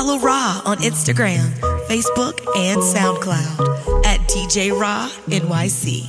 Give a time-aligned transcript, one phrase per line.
[0.00, 1.44] Follow Raw on Instagram,
[1.86, 6.08] Facebook, and SoundCloud at DJ Raw NYC.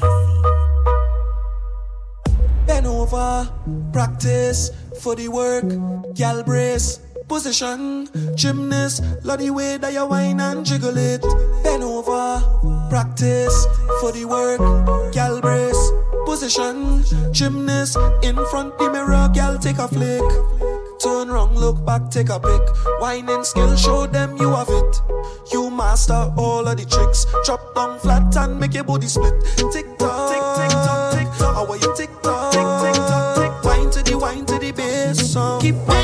[2.66, 3.52] Bend over,
[3.92, 4.72] practice
[5.02, 5.66] for the work,
[6.16, 11.22] gal brace, position, gymnast, love the way that you whine and jiggle it.
[11.62, 12.40] Bend over,
[12.90, 13.68] practice
[14.00, 14.62] for the work,
[15.12, 15.92] gal brace,
[16.26, 17.04] position,
[17.34, 20.71] gymnast, in front the mirror, gal take a flick.
[21.02, 22.62] Turn wrong, look back, take a pick.
[23.00, 25.02] Whining skill, show them you have it.
[25.52, 27.26] You master all of the tricks.
[27.44, 29.34] Drop down flat and make your body split.
[29.74, 31.56] Tick tock, tick tick tock, tick tock.
[31.56, 33.64] How are you tick tock, tick tick tock, tick?
[33.64, 35.34] Wine to the wine to the bass.
[35.62, 36.01] Keep on.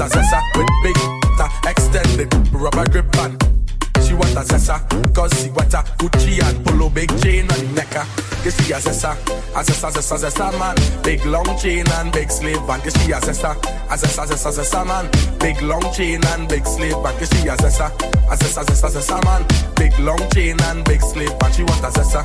[0.00, 0.66] Assessor man.
[0.82, 0.96] Big
[1.38, 3.38] ta extended rubber grip on
[4.04, 7.80] She wants a zessa, cause she water, who she had pulled big chain on the
[7.80, 8.04] necka.
[8.42, 12.82] This is a suz a salmon, big long chain and big slave back.
[12.82, 13.56] She assessor,
[13.90, 15.08] assessor, assessor, assessor man.
[15.38, 17.18] Big long chain and big slave back.
[17.18, 17.88] She a zessa,
[18.28, 19.46] a zessa, zessa, zessa man.
[19.76, 21.54] Big long chain and big sleeve band.
[21.54, 22.22] She want assessor.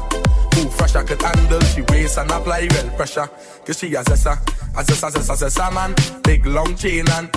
[0.56, 1.62] Who fresh I could handle.
[1.62, 3.30] She weighs and apply real pressure.
[3.68, 4.40] Cause she assessor,
[4.78, 5.94] assessor, assessor, assessor man.
[6.24, 7.30] Big long chain and.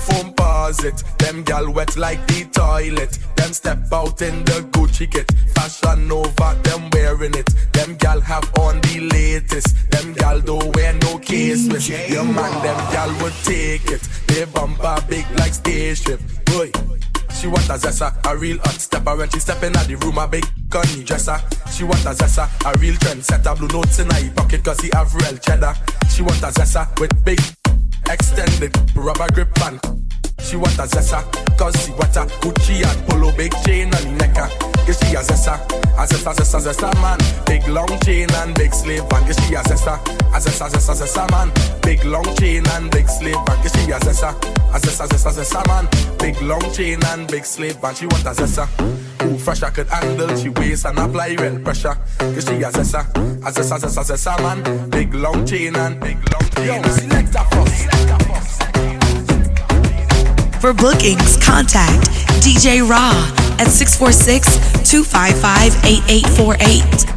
[0.00, 1.04] Foam pause it.
[1.18, 3.16] Them gal wet like the toilet.
[3.36, 5.30] Them step out in the Gucci kit.
[5.54, 7.48] Fashion over, them wearing it.
[7.74, 9.88] Them gal have on the latest.
[9.92, 11.88] Them gal don't wear no case with.
[12.10, 14.02] Your man, them gal would take it.
[14.26, 16.20] They bumper big like spaceship.
[16.46, 16.72] Boy.
[17.34, 20.18] She want a zessa, a real hot stepper when she step in at the room,
[20.18, 21.38] a big gunny dresser.
[21.70, 25.14] She want a zessa, a real trendsetter, blue notes in her pocket cause he have
[25.14, 25.74] real cheddar.
[26.08, 27.40] She want a zessa with big
[28.10, 29.80] extended rubber grip and
[30.40, 31.22] she want a zessa,
[31.56, 33.52] cause she want a Gucci and polo big
[36.26, 37.18] a zessa, zessa, zessa man.
[37.46, 39.26] Big long chain and big slave band.
[39.26, 39.98] Cause she a zessa,
[40.32, 41.50] a zessa, zessa, zessa man.
[41.82, 43.62] Big long chain and big slave band.
[43.62, 44.30] Cause she a zessa,
[44.72, 45.88] a zessa, zessa, zessa man.
[46.18, 47.96] Big long chain and big slave band.
[47.96, 48.66] She want a zessa.
[49.22, 51.96] Who fresh I could handle, she weighs and apply real pressure.
[52.18, 53.00] Cause she a zessa,
[53.46, 54.90] a zessa, zessa, zessa man.
[54.90, 56.66] Big long chain and big long chain.
[56.66, 57.78] Yo, select a first.
[57.78, 59.01] Select a first.
[60.62, 62.08] For bookings, contact
[62.40, 63.10] DJ Raw
[63.58, 64.46] at 646
[64.88, 67.11] 255 8848.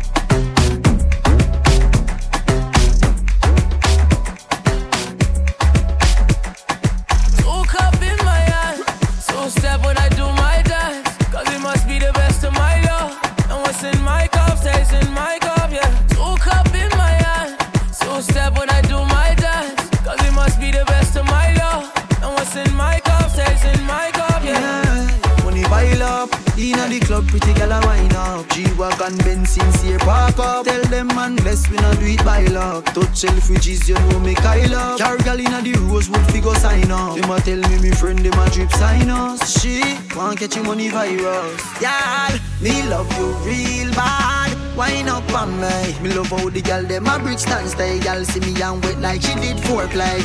[29.06, 30.66] And Ben sincere park up.
[30.66, 32.86] Tell them man bless we not do it by luck.
[32.94, 34.98] Touch Selfridges, you know me Kyle up.
[35.00, 37.16] Carry gal inna the rosewood figure sign up.
[37.16, 39.60] Them a tell me me friend them a drip sign us.
[39.60, 39.82] She
[40.16, 41.62] want catch your money virus.
[41.82, 44.52] Yeah, me love you real bad.
[44.76, 46.00] Wine up on me.
[46.02, 48.00] Me love how the gal them a brick stand stay.
[48.00, 50.20] Gal see me and wet like she did foreplay.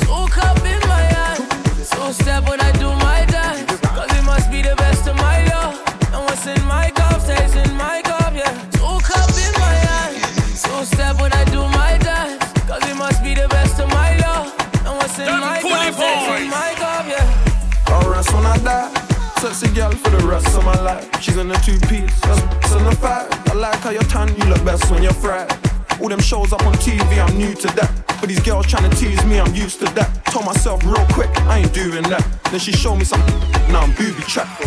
[0.00, 1.42] Two cup in my hand.
[1.84, 2.95] So step when I do
[19.54, 21.06] sexy girl for the rest of my life.
[21.22, 23.28] She's in a two piece, that's in the five.
[23.48, 25.50] I like how you're tan, you look best when you're fried.
[26.00, 27.90] All them shows up on TV, I'm new to that.
[28.20, 30.24] But these girls trying to tease me, I'm used to that.
[30.26, 32.24] Told myself real quick, I ain't doing that.
[32.50, 33.38] Then she showed me something,
[33.70, 34.62] now I'm booby trapped.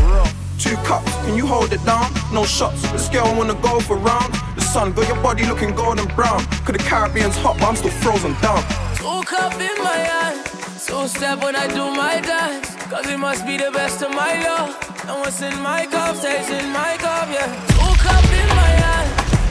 [0.58, 2.10] Two cups, can you hold it down?
[2.32, 4.34] No shots, this girl wanna go for round.
[4.56, 6.40] The sun got your body looking golden brown.
[6.64, 8.64] Cause the Caribbean's hot, but I'm still frozen down.
[8.96, 10.59] Two cup in my hand,
[10.90, 12.76] two step when I do my dance.
[12.90, 14.72] Cause it must be the best of my love.
[15.08, 17.48] And what's in my cup stays in my cup, yeah.
[17.74, 19.10] Two cup in my hand,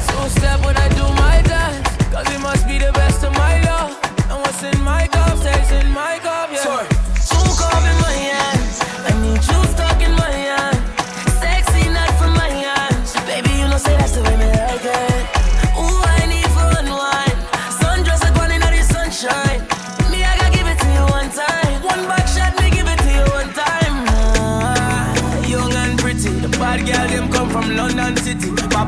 [0.09, 1.88] two step when I do my dance.
[2.12, 3.90] Cause it must be the best of my love.
[4.30, 6.64] And what's in my cup stays in my cup, yeah.
[6.64, 6.88] Sorry.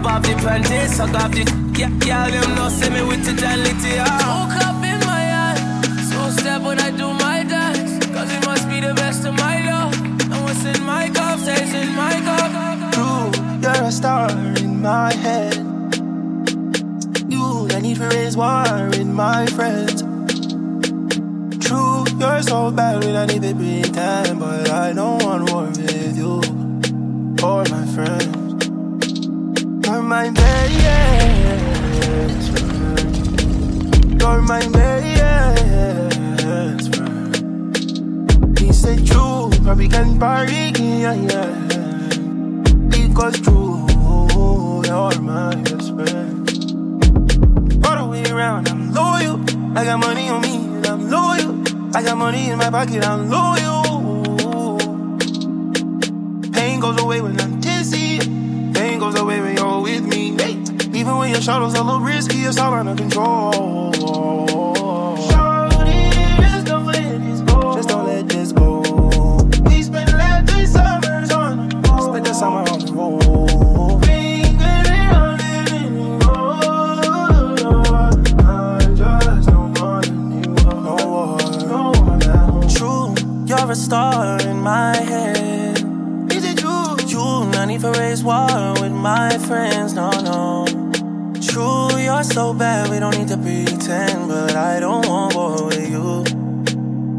[0.02, 1.44] Pop off the panties, suck off the.
[1.76, 4.08] Yeah, girl, them know, say me with it and lit it ah.
[4.08, 4.48] up.
[4.48, 5.84] Woke up in my hand.
[6.08, 8.06] So step when I do my dance.
[8.06, 9.92] Cause it must be the best of my love.
[10.00, 12.92] And what's in my cup stays in my cup.
[12.94, 13.28] True,
[13.60, 15.56] you're a star in my head.
[17.28, 20.00] You, I need to raise war with my friends.
[21.66, 26.16] True, you're so bad when I need to pretend, but I don't want war with
[26.16, 26.40] you
[27.44, 28.39] or my friends.
[30.10, 30.74] My best
[32.50, 34.20] friend.
[34.20, 36.16] You're my best
[36.96, 37.78] friend.
[38.58, 41.54] He said true, probably can party, yeah, yeah.
[42.90, 43.86] Because true,
[44.84, 46.50] you're my best friend.
[47.86, 49.38] All the way around, I'm loyal.
[49.78, 51.52] I got money on me, and I'm loyal.
[51.96, 53.69] I got money in my pocket, I'm loyal.
[61.40, 63.92] When shadows a little risky, it's all under control.
[63.92, 64.10] Just
[66.66, 67.74] don't let this go.
[67.74, 68.82] Just don't let this go.
[69.64, 72.10] We spent last three summers on the road.
[72.10, 74.04] Spent the summer on the road.
[74.06, 76.20] Ain't getting on it anymore.
[78.44, 80.84] I just don't want anyone.
[80.84, 82.74] No one, no one else.
[82.76, 83.14] True,
[83.46, 85.78] you're a star in my head.
[86.30, 86.98] Is it true?
[87.06, 90.49] You, not need for raise war with my friends, no, no.
[92.22, 94.28] True, so bad, we don't need to pretend.
[94.28, 96.22] But I don't want war with you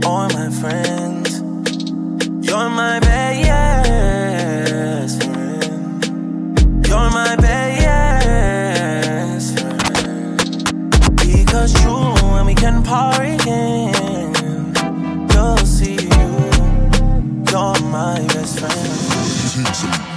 [0.05, 1.39] or my friends.
[2.47, 4.43] You're my best
[5.23, 6.85] friend.
[6.85, 8.59] You're my best
[9.59, 10.37] friend.
[11.15, 14.35] Because true, when we can party again,
[15.31, 16.29] you'll see you.
[17.49, 20.10] You're my best friend.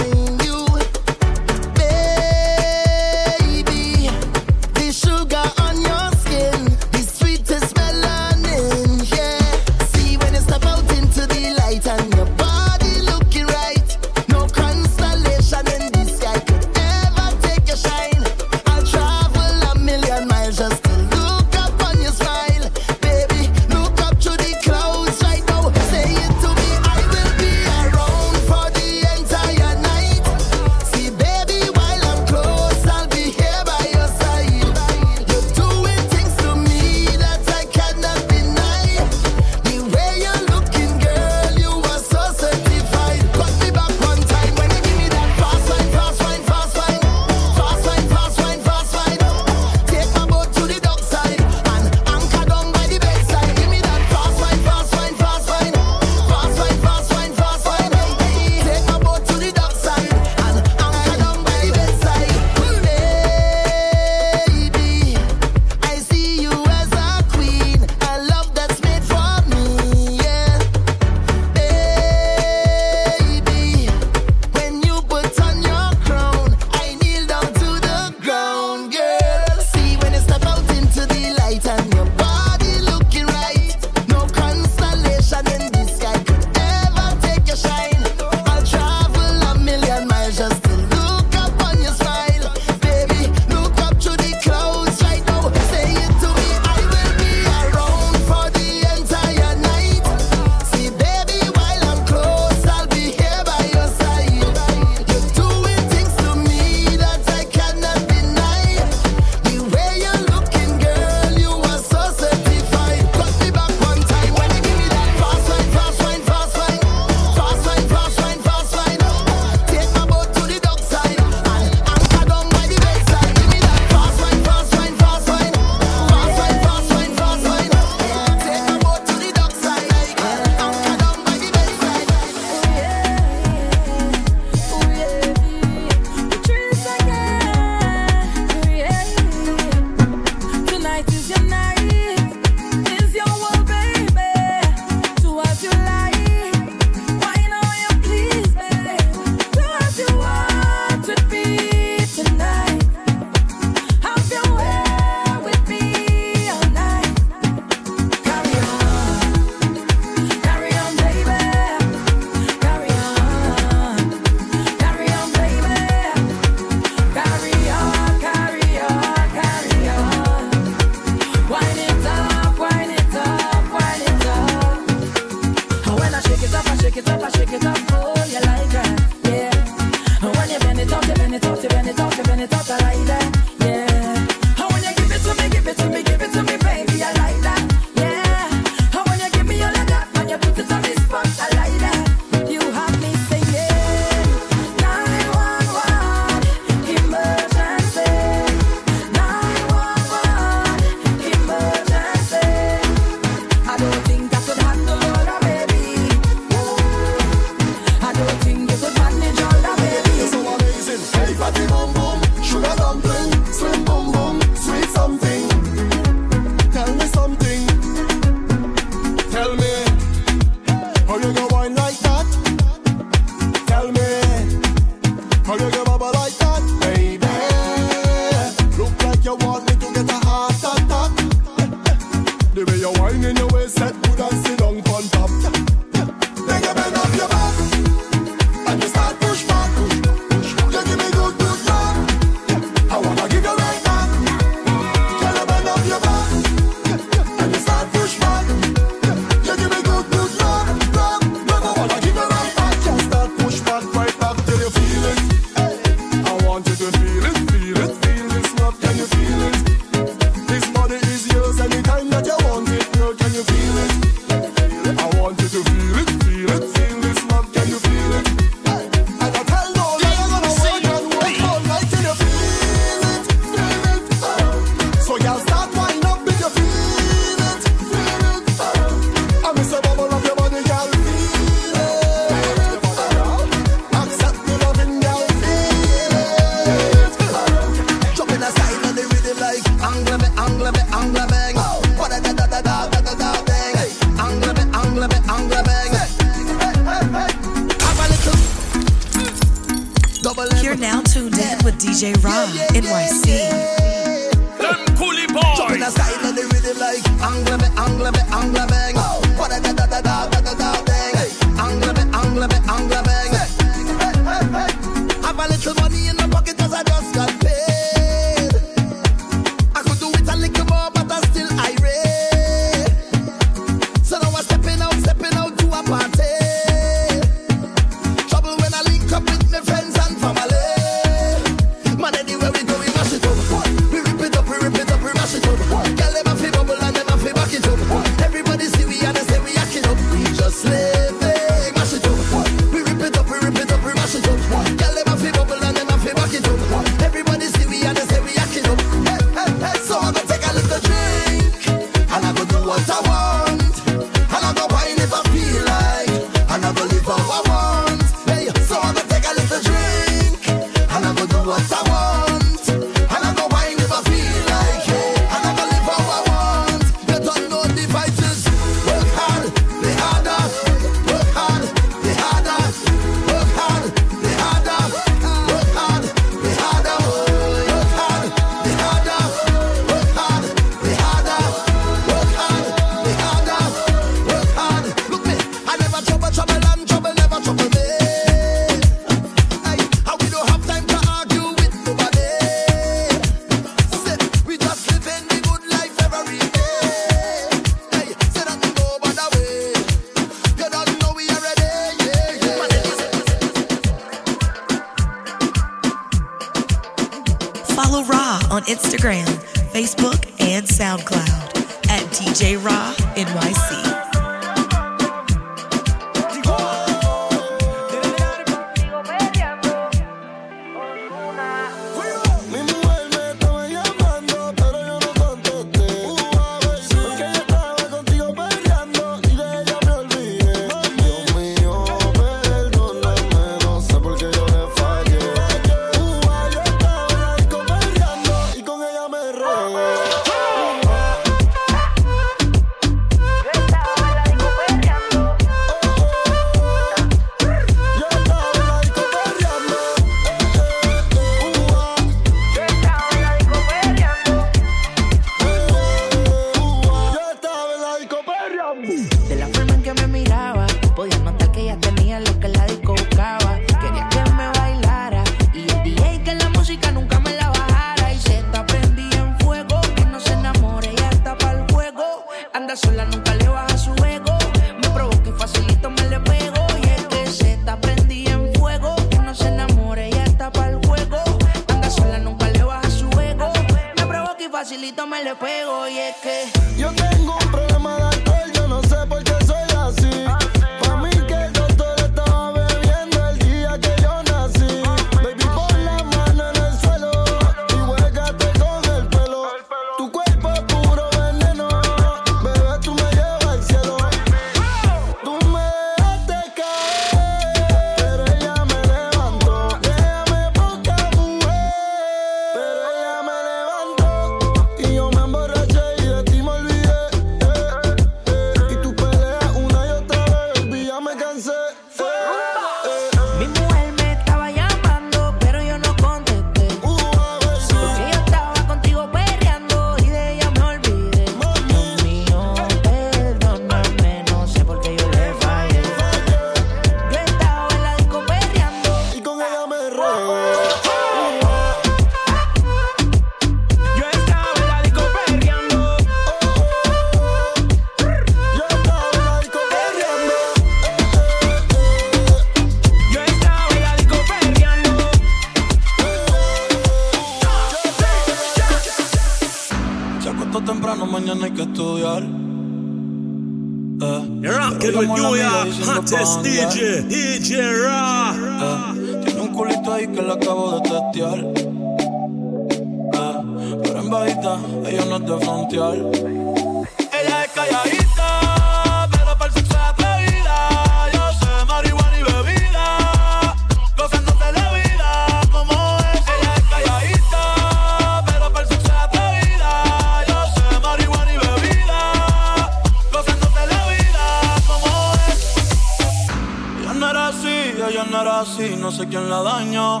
[598.74, 600.00] no sé quién la dañó.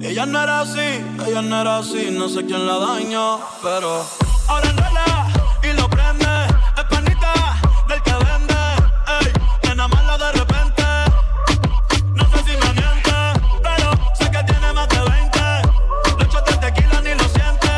[0.00, 4.04] Ella no era así, ella no era así, no sé quién la dañó, pero
[4.48, 5.26] ahora enrola
[5.62, 6.26] y lo prende,
[6.76, 7.32] es panita
[7.88, 8.54] del que vende,
[9.20, 10.84] ey, nena mala de repente.
[12.14, 13.14] No sé si me miente,
[13.62, 15.38] pero sé que tiene más de 20.
[16.18, 17.72] Lo echo de tequila ni lo siente.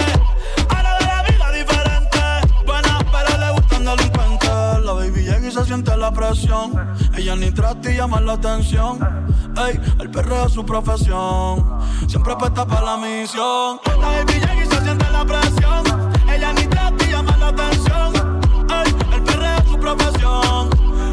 [0.69, 2.19] Ahora ve la vida diferente.
[2.67, 4.85] Buena, pero le gustan delincuentes.
[4.85, 6.73] La baby llega y se siente la presión.
[7.17, 9.16] Ella ni trata y llama la atención
[9.59, 11.81] Ey, el perro es su profesión.
[12.07, 13.81] Siempre apuesta para la misión.
[13.87, 16.13] La baby llega y se siente la presión.
[16.29, 18.41] Ella ni trata y llama la atención.
[18.69, 20.71] Ey, el perro es su profesión.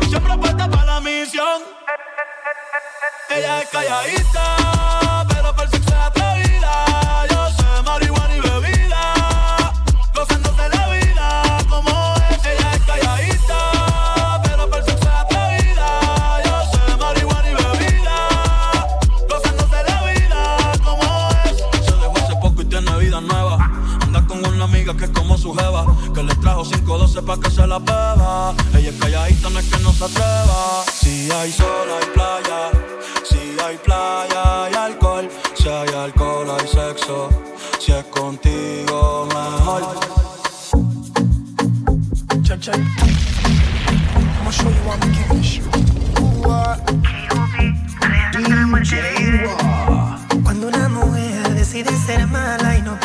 [0.10, 1.62] Siempre apuesta para la misión.
[3.30, 4.73] Ella es calladita
[29.50, 30.86] no es que no se atreva.
[30.94, 32.72] Si hay sol, hay playa.
[33.30, 35.30] Si hay playa, hay alcohol.
[35.56, 37.30] Si hay alcohol, hay sexo.
[37.80, 40.00] Si es contigo, mejor.
[42.44, 42.62] Check,
[44.54, 44.84] show you
[50.44, 53.00] Cuando una mujer decide ser mala y no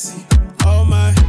[0.00, 0.24] see.
[0.64, 1.19] Oh my.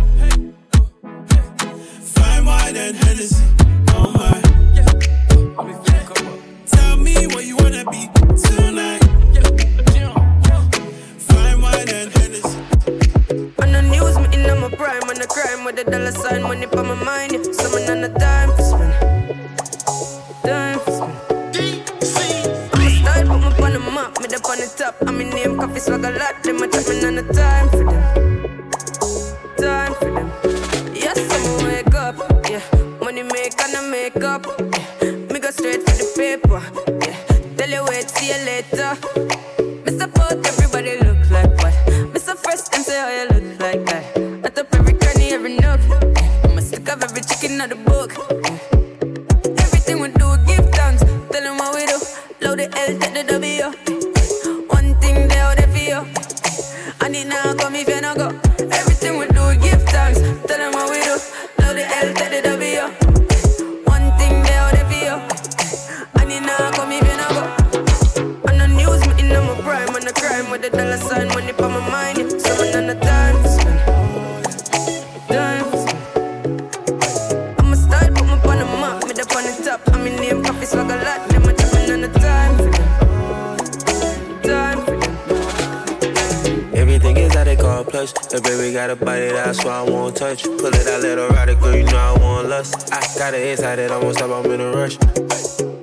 [88.05, 88.27] Plush.
[88.29, 90.43] The baby got a body, that's why I won't touch.
[90.43, 92.91] Pull it out, let her ride it, girl, you know I want lust.
[92.93, 94.97] I got it inside it, I won't stop, I'm in a rush.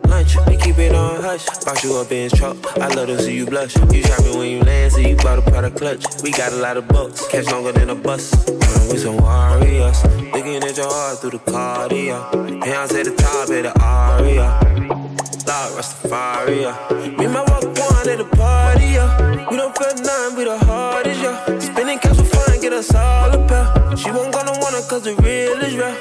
[0.09, 1.47] Lunch, we keep it on hush.
[1.65, 3.77] Box you up in his truck, I love to see you blush.
[3.77, 6.05] You shopping when you land, so you bought a product clutch.
[6.23, 8.33] We got a lot of bucks, catch longer than a bus.
[8.91, 10.03] We some warriors,
[10.33, 12.19] looking at your heart through the cardio.
[12.33, 14.69] at the top of the aria.
[15.49, 17.17] Lord Rastafari, yeah.
[17.17, 19.51] Me and my walk one at the party, yeah.
[19.51, 21.68] We don't feel nothing, we the hardest, yeah.
[21.89, 23.97] Spinning cash for fun, get us all a pair.
[23.97, 25.97] She won't gonna want it cause the real is real.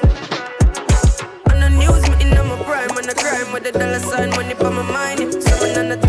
[1.50, 4.54] On the news, me in my prime, on the crime with the dollar sign, money
[4.56, 5.42] for my mind.
[5.42, 6.07] Someone on the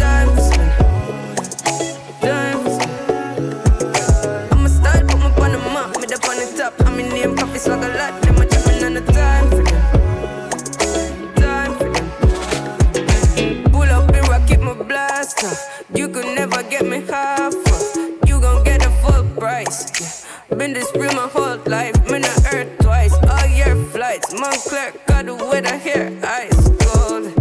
[20.59, 21.95] Been this real my whole life.
[22.11, 23.15] Me not earth twice.
[23.15, 24.35] All year flights.
[24.35, 26.19] Montclair got the weather here.
[26.25, 27.33] Ice cold.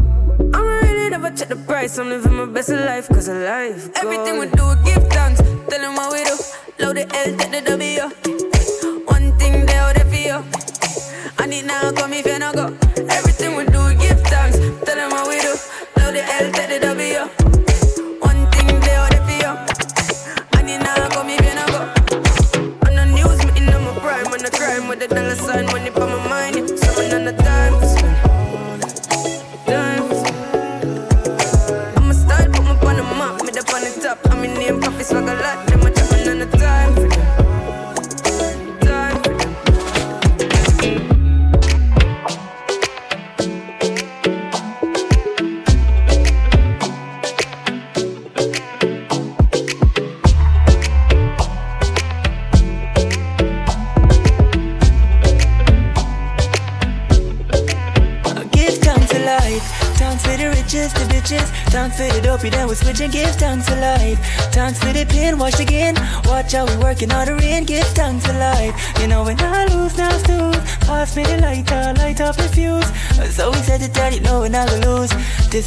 [0.53, 1.97] I'm really never check the price.
[1.97, 3.89] I'm living my best life cause of life.
[3.95, 5.41] Everything we do, we give thanks.
[5.41, 6.38] Tell them what we do.
[6.77, 8.01] Load the L, take the W.
[9.06, 10.43] One thing they out there for you.
[11.39, 12.66] And it now come if you no go.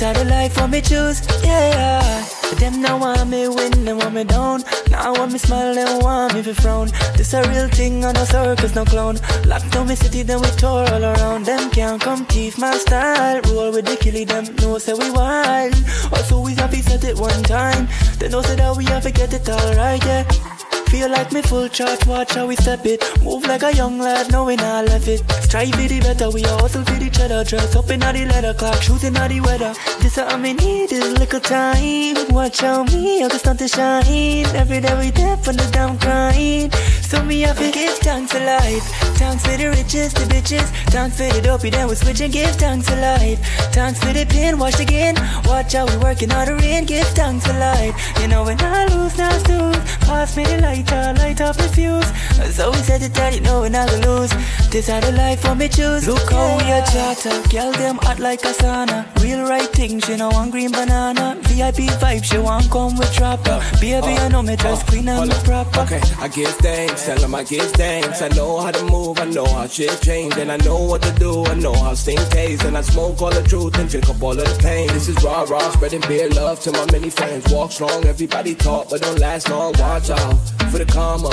[0.00, 1.20] This how the life for me choose.
[1.44, 2.26] Yeah.
[2.48, 4.62] But them now want me win, they want me down.
[4.90, 6.88] Now want me smile, they want me to frown.
[7.18, 9.18] This a real thing, on no circus, no clown.
[9.44, 11.44] Locked down me city, then we tour all around.
[11.44, 13.42] Them can't come teeth my style.
[13.52, 15.74] Roll with the killie, them know say we wild.
[16.14, 17.86] Also we to set it one time.
[18.18, 20.49] They know say that we have to get it alright, yeah.
[20.90, 23.00] Feel like me full charge, watch how we step it.
[23.22, 25.20] Move like a young lad, knowing I left it.
[25.44, 27.44] Strive for the better, we all hustle for the cheddar.
[27.44, 29.72] Dress up in all the leather clock, shooting at the weather.
[30.00, 32.16] This is what me need is a little time.
[32.30, 34.46] Watch how me, I'll just start to shine.
[34.56, 36.74] Every day we deaf on the down grind.
[37.10, 38.84] So me have to give thanks to life.
[39.18, 40.68] Thanks for the riches, the bitches.
[40.94, 43.40] Thanks for the dopey, then we switch and give thanks to life.
[43.72, 45.16] Thanks for the pain, wash again.
[45.44, 47.94] Watch how we working on the rain, give thanks to life.
[48.20, 49.76] You know when I lose, now snooze.
[50.06, 52.06] Pass me the lighter, light up the fuse.
[52.54, 54.30] So we said it that you know when I lose.
[54.70, 56.06] This how the life for me choose.
[56.06, 59.04] Look how we a chatter, girl them hot like a sauna.
[59.22, 61.36] Real right thing, she know one green banana.
[61.42, 63.58] VIP vibe, she want come with trapper.
[63.60, 65.80] Uh, Baby, I know me uh, dress queen and me proper.
[65.80, 68.22] Okay, I give thanks, tell them I give thanks.
[68.22, 71.12] I know how to move, I know how shit change, and I know what to
[71.14, 71.44] do.
[71.46, 74.32] I know how sting tastes, and I smoke all the truth and drink up all
[74.32, 74.88] of the pain.
[74.88, 77.52] This is raw, raw, spreading beer love to my many friends.
[77.52, 79.72] Walk strong, everybody talk, but don't last long.
[79.78, 80.38] Watch out
[80.70, 81.30] for the karma.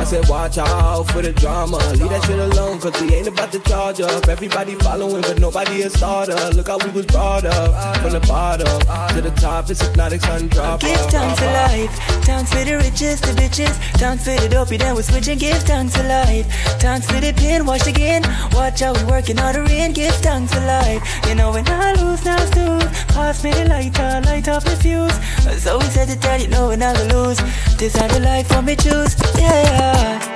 [0.00, 1.78] I said, watch out for the drama.
[1.98, 4.28] Leave that shit alone, cause we ain't about to charge up.
[4.28, 6.36] Everybody following, but nobody a starter.
[6.54, 8.66] Look how we was brought up from the bottom
[9.14, 9.70] to the top.
[9.70, 10.80] It's hypnotic sun drop.
[10.80, 11.90] Give thanks to life.
[12.24, 13.74] Thanks for the riches, the bitches.
[13.98, 16.46] Thanks for the dopey, then we switch and give thanks to life.
[16.80, 18.22] Thanks for the pain, wash again.
[18.52, 21.02] Watch how we working on the rain, give thanks to life.
[21.28, 22.84] You know when I lose, now snooze.
[23.14, 25.16] Pass me the lighter, light uh, up the fuse.
[25.62, 27.38] So we said it that you know when I lose.
[27.76, 29.14] This how the life for me choose.
[29.38, 30.29] Yeah.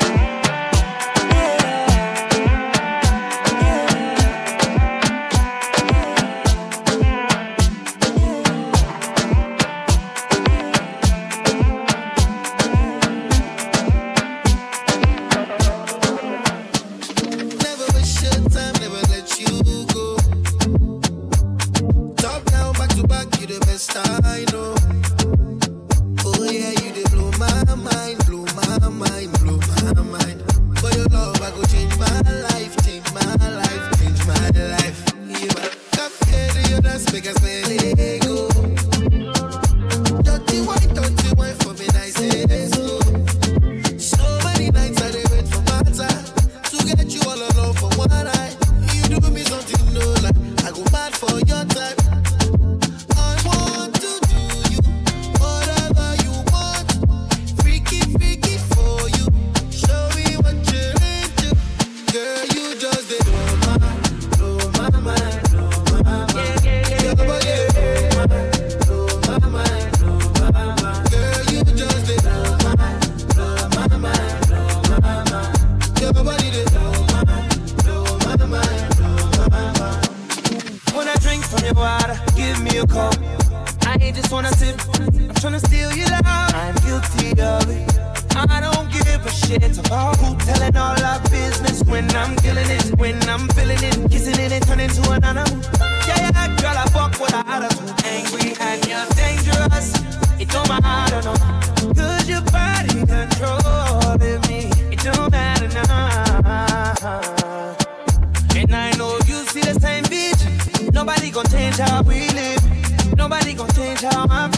[84.65, 84.81] tip.
[84.99, 86.23] I'm trying to steal your love.
[86.27, 87.91] I'm guilty of it.
[88.37, 92.85] I don't give a shit about who telling all our business when I'm killing it,
[92.99, 95.61] when I'm feeling it, kissing it and turning to an animal.
[96.07, 97.95] Yeah, yeah, girl, I fuck with an attitude.
[98.05, 99.95] Angry and you're dangerous.
[100.41, 101.35] It don't matter, no.
[101.95, 104.69] Cause your body controlling me.
[104.93, 107.77] It don't matter, now.
[108.57, 110.93] And I know you see the same bitch.
[110.93, 112.61] Nobody gon' change how we live.
[113.17, 114.51] Nobody gon' change how I'm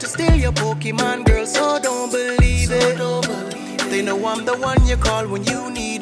[0.00, 2.98] to steal your Pokemon, girl, so don't believe it.
[3.90, 5.97] They know I'm the one you call when you need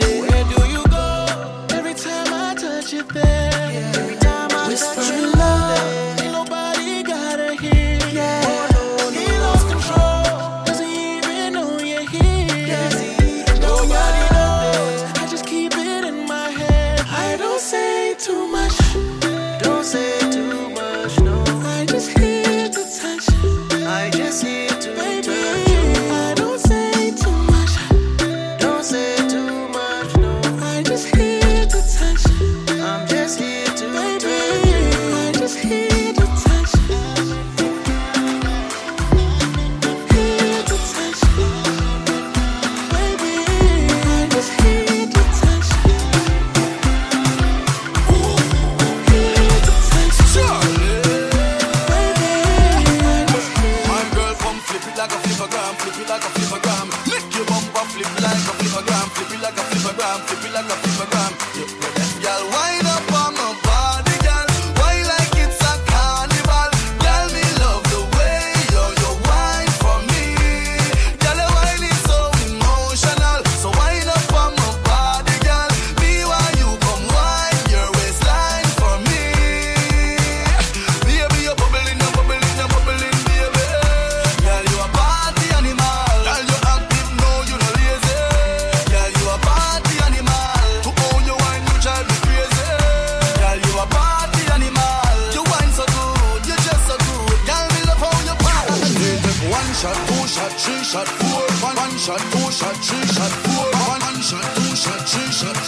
[99.76, 101.42] shot, two shot, three shot, four.
[101.68, 103.66] One, shot, two shot, three shot, four.
[103.92, 105.65] One, one shot, two shot, three shot.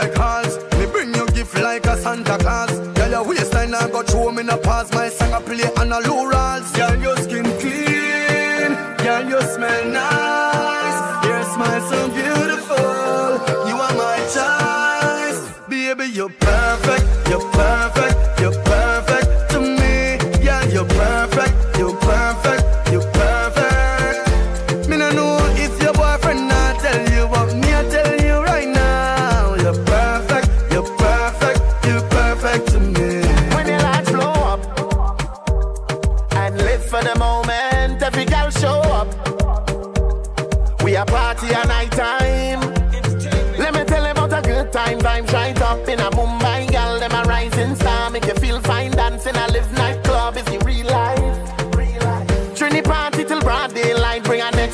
[0.00, 0.56] like halls.
[0.78, 2.72] Me bring you gift like a Santa Claus.
[2.94, 4.92] Tell your waistline I got show me in a pass.
[4.92, 6.26] My song I play on a low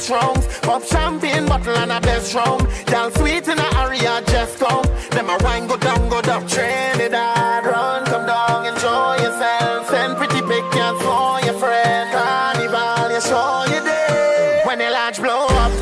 [0.04, 0.58] best rounds.
[0.60, 2.66] Pop champagne bottle and a best round.
[2.90, 4.84] Y'all sweet in a area just come.
[5.10, 6.46] Then my wine go down, go down.
[6.46, 9.88] Trinidad, run, come down, enjoy yourself.
[9.88, 12.10] Send pretty pictures for your friend.
[12.12, 14.62] Carnival, you show your day.
[14.64, 15.72] When the lodge blow up,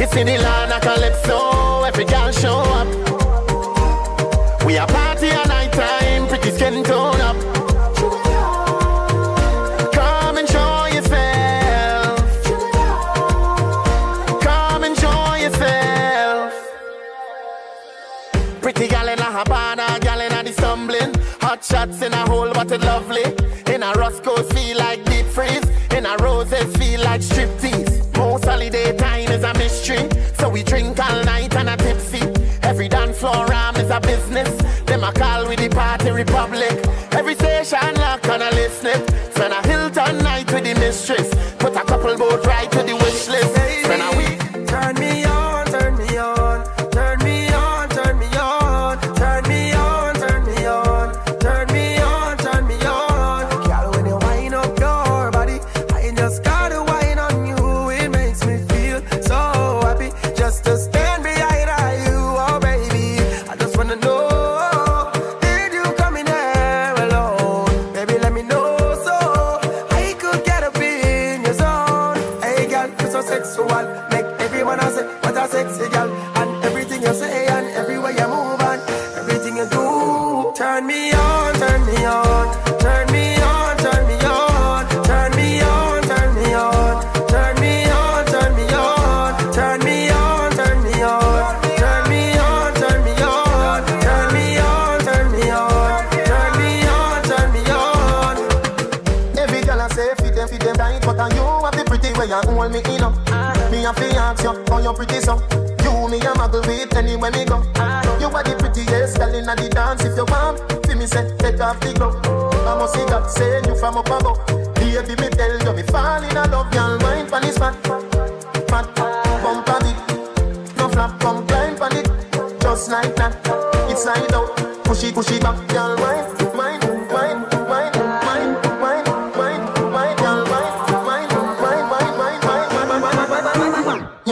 [0.00, 1.84] it's in the land of Calypso.
[1.84, 2.99] Every girl show up.
[27.40, 28.16] striptease.
[28.16, 30.08] Most holiday time is a mystery.
[30.38, 32.20] So we drink all night and a tipsy.
[32.62, 34.50] Every dance floor arm is a business.
[34.84, 36.76] Them a call with the party republic.
[37.12, 38.19] Every station lock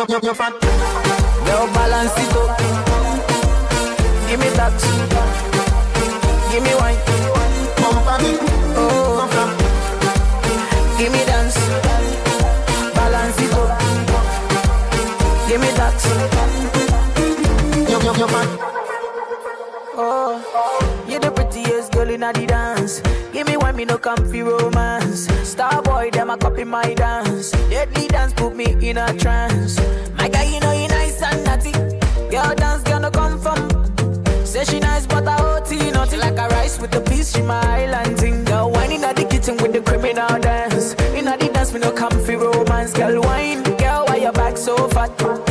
[0.08, 0.54] Yo yo fat.
[1.44, 2.58] Girl, balance it up.
[4.26, 4.72] Give me that.
[6.50, 6.96] Give me wine.
[7.76, 8.40] Pump on it.
[8.74, 9.50] Oh, from.
[10.96, 11.58] Give me dance.
[12.94, 13.82] Balance it up.
[15.46, 16.00] Give me that.
[17.90, 18.67] You, you, fat.
[22.18, 23.00] inna the dance.
[23.32, 25.28] Give me one, me no comfy romance.
[25.48, 27.52] Star boy, them a copy my dance.
[27.70, 29.78] Deadly dance put me in a trance.
[30.16, 31.72] My guy, you know you nice and naughty.
[32.28, 33.60] Girl dance, girl no come from.
[34.44, 37.34] Say she nice, but I OT naughty like a rice with a piece.
[37.34, 38.44] She my island thing.
[38.44, 40.94] Girl wine inna the kitchen with the criminal dance.
[41.14, 42.92] Inna the dance, me no comfy romance.
[42.94, 45.47] Girl wine, girl why your back so fat?